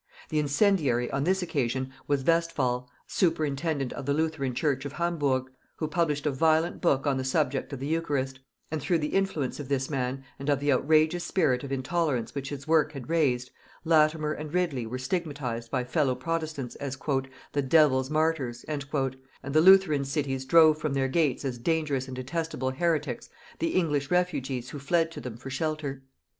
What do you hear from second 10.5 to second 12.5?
the outrageous spirit of intolerance which